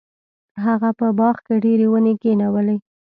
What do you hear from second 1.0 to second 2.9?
باغ کې ډیرې ونې کینولې.